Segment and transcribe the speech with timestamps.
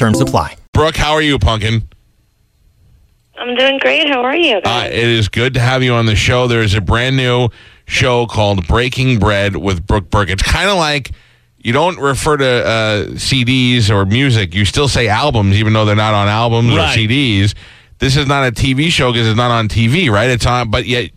[0.00, 0.56] Terms apply.
[0.72, 1.86] Brooke, how are you, Pumpkin?
[3.36, 4.08] I'm doing great.
[4.08, 4.56] How are you?
[4.56, 4.92] Uh, guys?
[4.92, 6.46] it is good to have you on the show.
[6.48, 7.50] There is a brand new
[7.86, 10.30] show called Breaking Bread with Brooke Burke.
[10.30, 11.10] It's kind of like
[11.58, 14.54] you don't refer to uh, CDs or music.
[14.54, 16.96] You still say albums, even though they're not on albums Right.
[16.96, 17.54] or CDs.
[17.98, 20.30] This is not a TV show because it's not on TV, right?
[20.30, 21.10] It's on, but yet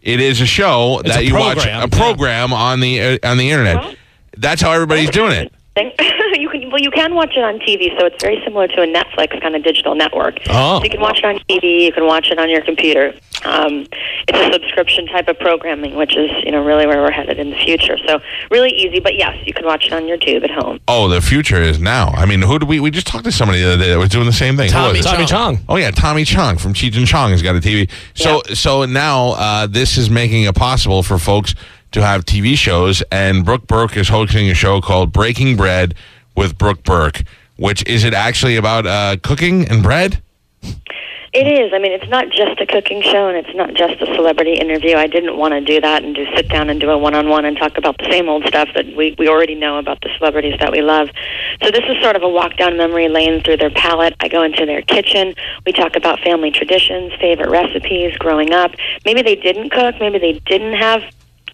[0.00, 3.36] it is a show It's that a you watch a program on the uh, on
[3.36, 3.76] the internet.
[3.76, 3.94] Well-
[4.38, 5.52] That's how everybody's doing it.
[5.76, 8.86] you can well, you can watch it on TV, so it's very similar to a
[8.86, 10.38] Netflix kind of digital network.
[10.48, 10.78] Oh.
[10.78, 11.84] So you can watch it on TV.
[11.84, 13.14] You can watch it on your computer.
[13.44, 13.86] Um,
[14.28, 17.50] it's a subscription type of programming, which is you know really where we're headed in
[17.50, 17.96] the future.
[18.04, 20.80] So really easy, but yes, you can watch it on your tube at home.
[20.88, 22.08] Oh, the future is now.
[22.08, 22.80] I mean, who did we?
[22.80, 24.66] We just talked to somebody the other day that was doing the same thing.
[24.66, 25.02] Who Tommy, it?
[25.04, 25.58] Tommy Chong.
[25.68, 27.88] Oh yeah, Tommy Chong from Cheech and Chong has got a TV.
[28.14, 31.54] So so now uh, this is making it possible for folks
[31.92, 35.94] to have TV shows, and Brooke Burke is hosting a show called Breaking Bread
[36.36, 37.22] with Brooke Burke.
[37.56, 40.22] Which is it actually about uh, cooking and bread?
[41.32, 41.72] It is.
[41.72, 44.96] I mean, it's not just a cooking show, and it's not just a celebrity interview.
[44.96, 47.56] I didn't want to do that and do sit down and do a one-on-one and
[47.56, 50.72] talk about the same old stuff that we we already know about the celebrities that
[50.72, 51.08] we love.
[51.62, 54.16] So this is sort of a walk down memory lane through their palate.
[54.18, 55.34] I go into their kitchen.
[55.64, 58.72] We talk about family traditions, favorite recipes, growing up.
[59.04, 60.00] Maybe they didn't cook.
[60.00, 61.02] Maybe they didn't have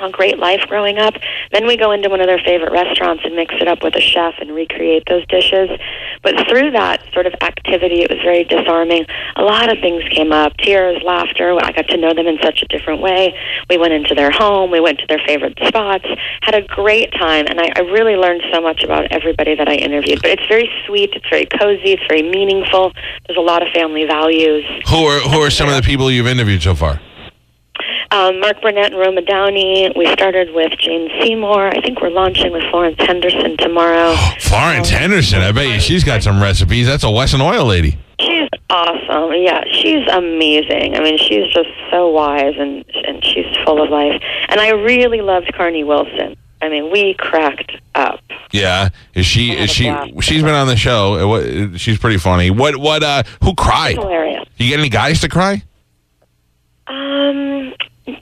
[0.00, 1.14] a great life growing up.
[1.52, 4.00] Then we go into one of their favorite restaurants and mix it up with a
[4.00, 5.70] chef and recreate those dishes.
[6.22, 9.06] But through that sort of activity, it was very disarming.
[9.36, 11.56] A lot of things came up tears, laughter.
[11.60, 13.34] I got to know them in such a different way.
[13.68, 16.06] We went into their home, we went to their favorite spots,
[16.42, 19.74] had a great time, and I, I really learned so much about everybody that I
[19.74, 20.22] interviewed.
[20.22, 22.92] But it's very sweet, it's very cozy, it's very meaningful.
[23.26, 24.64] There's a lot of family values.
[24.88, 27.00] Who are who are some of the people you've interviewed so far?
[28.12, 29.92] Um, Mark Burnett and Roma Downey.
[29.94, 31.68] We started with Jane Seymour.
[31.68, 34.16] I think we're launching with Florence Henderson tomorrow.
[34.40, 35.40] Florence Henderson.
[35.42, 36.86] I bet you she's got some recipes.
[36.86, 37.98] That's a Wesson Oil lady.
[38.18, 39.32] She's awesome.
[39.34, 40.96] Yeah, she's amazing.
[40.96, 44.20] I mean, she's just so wise and and she's full of life.
[44.48, 46.36] And I really loved Carnie Wilson.
[46.62, 48.20] I mean, we cracked up.
[48.50, 49.52] Yeah, is she?
[49.52, 49.84] Is she?
[50.20, 51.74] She's been on the show.
[51.76, 52.50] She's pretty funny.
[52.50, 52.76] What?
[52.76, 53.02] What?
[53.02, 53.96] Uh, who cried?
[53.96, 54.44] Hilarious.
[54.56, 55.62] You get any guys to cry?
[56.86, 57.72] Um,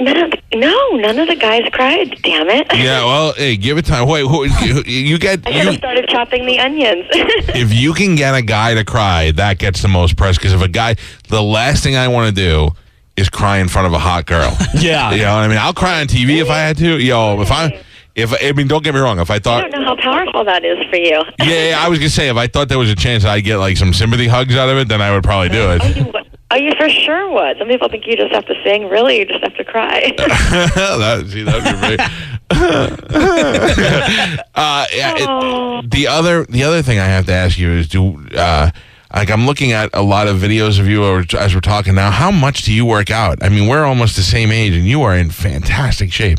[0.00, 2.16] none of the, no, none of the guys cried.
[2.22, 2.66] Damn it!
[2.74, 3.04] Yeah.
[3.06, 4.08] Well, hey, give it time.
[4.08, 5.78] Wait, who, you, you get I should have you.
[5.78, 7.06] started chopping the onions.
[7.54, 10.36] If you can get a guy to cry, that gets the most press.
[10.36, 10.96] Because if a guy,
[11.28, 12.70] the last thing I want to do
[13.16, 14.56] is cry in front of a hot girl.
[14.74, 15.10] Yeah.
[15.12, 15.58] You know what I mean?
[15.58, 16.98] I'll cry on TV if I had to.
[16.98, 17.82] Yo, if I,
[18.14, 19.18] if I mean, don't get me wrong.
[19.20, 21.22] If I thought, I thought, don't know how powerful that is for you.
[21.38, 23.56] yeah, yeah, I was gonna say if I thought there was a chance I'd get
[23.58, 25.82] like some sympathy hugs out of it, then I would probably do oh, it.
[25.82, 27.58] Oh, you would- Oh, you for sure would.
[27.58, 28.88] Some people think you just have to sing.
[28.88, 30.12] Really, you just have to cry.
[30.18, 32.00] that, see, that'd be great.
[34.54, 35.82] uh, yeah, it- Oh.
[35.84, 38.70] the other the other thing I have to ask you is do uh,
[39.14, 41.04] like I'm looking at a lot of videos of you
[41.38, 42.10] as we're talking now.
[42.10, 43.42] How much do you work out?
[43.42, 46.38] I mean, we're almost the same age, and you are in fantastic shape.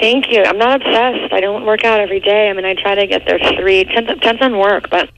[0.00, 0.42] Thank you.
[0.42, 1.32] I'm not obsessed.
[1.32, 2.50] I don't work out every day.
[2.50, 3.84] I mean, I try to get there three.
[3.84, 5.08] Depends, depends on work, but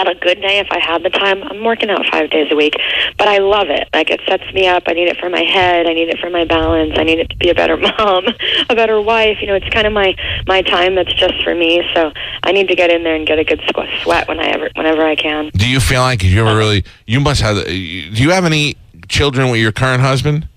[0.00, 2.56] on a good day, if I had the time, I'm working out five days a
[2.56, 2.74] week.
[3.18, 3.88] But I love it.
[3.92, 4.84] Like it sets me up.
[4.86, 5.86] I need it for my head.
[5.86, 6.92] I need it for my balance.
[6.96, 8.26] I need it to be a better mom,
[8.68, 9.38] a better wife.
[9.40, 10.14] You know, it's kind of my
[10.46, 11.82] my time that's just for me.
[11.94, 12.12] So
[12.42, 13.60] I need to get in there and get a good
[14.02, 15.50] sweat when I ever whenever I can.
[15.54, 16.84] Do you feel like you ever really?
[17.06, 17.64] You must have.
[17.64, 18.76] Do you have any
[19.08, 20.48] children with your current husband?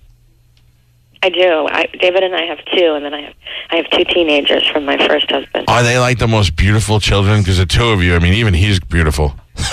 [1.24, 1.66] I do.
[1.70, 3.34] I, David and I have two, and then I have
[3.70, 5.64] I have two teenagers from my first husband.
[5.68, 7.40] Are they like the most beautiful children?
[7.40, 9.34] Because the two of you, I mean, even he's beautiful.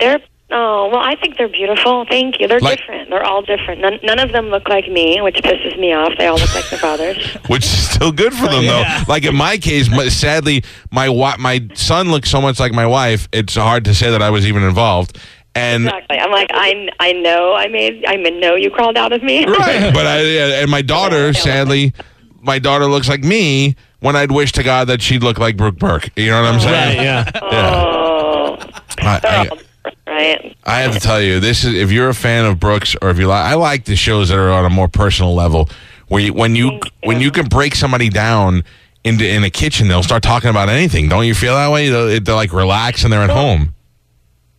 [0.00, 0.20] They're
[0.52, 2.04] oh well, I think they're beautiful.
[2.08, 2.48] Thank you.
[2.48, 3.08] They're Like- different.
[3.10, 3.80] They're all different.
[3.80, 6.12] None, none of them look like me, which pisses me off.
[6.18, 7.16] They all look like their fathers.
[7.48, 9.04] which is still good for them Yeah.
[9.04, 9.12] though.
[9.12, 12.86] Like in my case, my, sadly, my wa- my son looks so much like my
[12.86, 13.28] wife.
[13.32, 15.18] It's hard to say that I was even involved.
[15.54, 16.18] And Exactly.
[16.18, 19.44] I'm like I I know I made I know you crawled out of me.
[19.46, 20.20] right, but I
[20.60, 21.92] and my daughter, sadly,
[22.40, 23.76] my daughter looks like me.
[24.00, 26.08] When I'd wish to God that she'd look like Brooke Burke.
[26.16, 26.72] You know what I'm saying?
[26.72, 27.02] Right, saying?
[27.04, 27.30] yeah.
[27.42, 28.56] Oh,
[28.98, 30.56] I, I, all right.
[30.64, 33.18] I have to tell you, this is if you're a fan of Brooks or if
[33.18, 35.68] you like, I like the shows that are on a more personal level,
[36.08, 36.80] where you, when you you.
[37.02, 38.64] when you can break somebody down
[39.04, 41.08] into in a kitchen, they'll start talking about anything.
[41.10, 41.90] Don't you feel that way?
[41.90, 43.74] They'll, they're like relaxed and they're at home.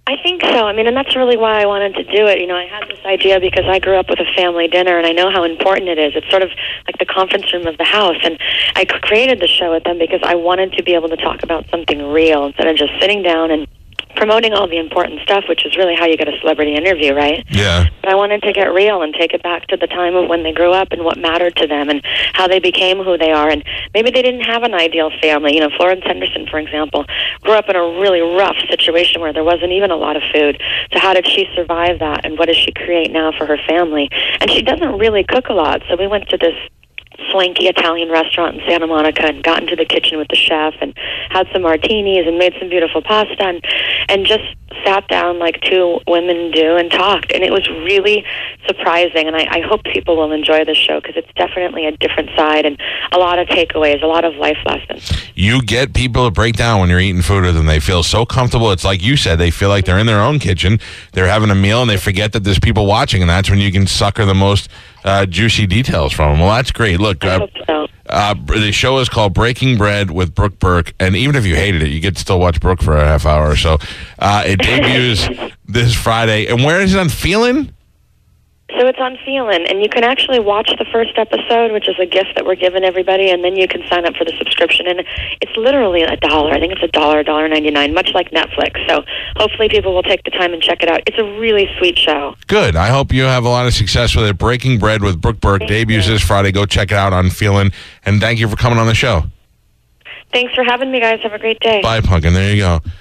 [0.08, 0.68] I think so.
[0.68, 2.40] I mean, and that's really why I wanted to do it.
[2.40, 5.06] You know, I had this idea because I grew up with a family dinner, and
[5.06, 6.14] I know how important it is.
[6.16, 6.50] It's sort of
[6.88, 8.38] like the conference room of the house, and
[8.76, 11.70] I created the show with them because I wanted to be able to talk about
[11.70, 13.68] something real instead of just sitting down and
[14.22, 17.44] promoting all the important stuff, which is really how you get a celebrity interview, right?
[17.50, 17.90] Yeah.
[18.04, 20.44] But I wanted to get real and take it back to the time of when
[20.44, 22.04] they grew up and what mattered to them and
[22.34, 23.50] how they became who they are.
[23.50, 23.64] And
[23.96, 25.56] maybe they didn't have an ideal family.
[25.56, 27.04] You know, Florence Henderson, for example,
[27.42, 30.62] grew up in a really rough situation where there wasn't even a lot of food.
[30.94, 32.24] So how did she survive that?
[32.24, 34.08] And what does she create now for her family?
[34.40, 35.82] And she doesn't really cook a lot.
[35.90, 36.54] So we went to this
[37.30, 40.96] swanky Italian restaurant in Santa Monica and got into the kitchen with the chef and
[41.32, 43.64] had some martinis and made some beautiful pasta and,
[44.10, 44.44] and just
[44.84, 47.32] sat down like two women do and talked.
[47.32, 48.26] And it was really
[48.68, 49.28] surprising.
[49.28, 52.66] And I, I hope people will enjoy the show because it's definitely a different side
[52.66, 52.80] and
[53.12, 55.12] a lot of takeaways, a lot of life lessons.
[55.36, 57.66] You get people to break down when you're eating food with them.
[57.66, 58.72] They feel so comfortable.
[58.72, 60.80] It's like you said, they feel like they're in their own kitchen.
[61.14, 63.22] They're having a meal and they forget that there's people watching.
[63.22, 64.70] And that's when you can sucker the most
[65.04, 66.40] uh, juicy details from them.
[66.42, 67.00] Well, that's great.
[67.00, 67.88] Look, I uh, hope so.
[68.12, 71.82] Uh, the show is called Breaking Bread with Brooke Burke, and even if you hated
[71.82, 73.78] it, you get to still watch Brooke for a half hour or so.
[74.20, 75.28] Uh, it debuts
[75.66, 77.74] this Friday, and where is it on Feeln?
[78.80, 82.06] So it's on Feeln, and you can actually watch the first episode, which is a
[82.06, 84.88] gift that we're giving everybody, and then you can sign up for the subscription.
[84.88, 85.04] And
[85.42, 86.52] it's literally a dollar.
[86.52, 88.88] I think it's a dollar, dollar ninety nine, much like Netflix.
[88.88, 89.04] So
[89.36, 91.02] hopefully people will take the time and check it out.
[91.06, 92.36] It's a really sweet show.
[92.48, 92.76] Good.
[92.76, 94.38] I hope you have a lot of success with it.
[94.38, 96.14] Breaking Bread with Brooke Burke Thank debuts you.
[96.14, 96.52] this Friday.
[96.52, 97.72] Go check it out on Feeln,
[98.06, 99.24] and thank you for coming on the show.
[100.34, 101.20] Thanks for having me, guys.
[101.24, 101.82] Have a great day.
[101.82, 102.34] Bye, Pumpkin.
[102.34, 102.80] There you go.